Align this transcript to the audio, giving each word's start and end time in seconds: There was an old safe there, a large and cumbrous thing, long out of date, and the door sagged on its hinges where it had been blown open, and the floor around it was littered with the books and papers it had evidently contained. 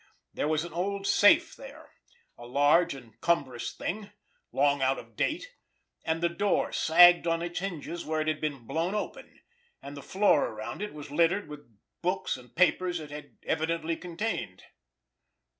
There 0.33 0.47
was 0.47 0.63
an 0.65 0.73
old 0.73 1.05
safe 1.05 1.55
there, 1.55 1.91
a 2.35 2.47
large 2.47 2.95
and 2.95 3.21
cumbrous 3.21 3.71
thing, 3.71 4.09
long 4.51 4.81
out 4.81 4.97
of 4.97 5.15
date, 5.15 5.51
and 6.03 6.23
the 6.23 6.27
door 6.27 6.71
sagged 6.71 7.27
on 7.27 7.43
its 7.43 7.59
hinges 7.59 8.03
where 8.03 8.19
it 8.21 8.27
had 8.27 8.41
been 8.41 8.65
blown 8.65 8.95
open, 8.95 9.41
and 9.79 9.95
the 9.95 10.01
floor 10.01 10.45
around 10.47 10.81
it 10.81 10.95
was 10.95 11.11
littered 11.11 11.47
with 11.47 11.67
the 11.67 11.77
books 12.01 12.35
and 12.35 12.55
papers 12.55 12.99
it 12.99 13.11
had 13.11 13.37
evidently 13.43 13.95
contained. 13.95 14.63